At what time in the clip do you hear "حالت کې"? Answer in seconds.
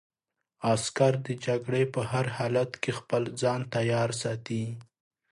2.37-2.91